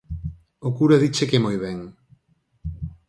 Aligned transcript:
O 0.67 0.69
cura 0.77 1.01
diche 1.03 1.29
que 1.29 1.43
moi 1.45 1.57
ben. 1.65 1.79